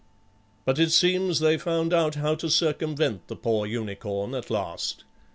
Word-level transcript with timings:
But 0.65 0.79
it 0.79 0.91
seems 0.91 1.39
they 1.39 1.59
found 1.59 1.93
out 1.93 2.15
how 2.15 2.33
to 2.33 2.49
circumvent 2.49 3.27
the 3.27 3.35
poor 3.35 3.67
unicorn 3.67 4.33
at 4.33 4.49
last. 4.49 5.03